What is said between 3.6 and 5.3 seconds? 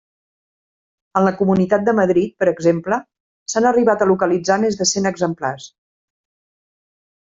arribat a localitzar més de cent